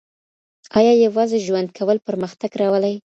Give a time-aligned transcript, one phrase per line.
[0.77, 2.95] آیا یوازې ژوند کول پرمختګ راولي؟